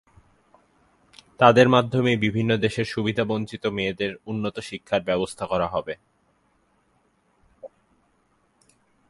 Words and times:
তাঁদের 1.39 1.69
মাধ্যমেই 1.69 2.17
বিভিন্ন 2.17 2.51
দেশের 2.57 2.85
সুবিধাবঞ্চিত 2.85 3.63
মেয়েদের 3.67 4.11
উন্নত 4.25 4.55
শিক্ষার 4.59 5.01
ব্যবস্থা 5.01 5.45
করা 5.45 5.67
হবে। 5.67 5.93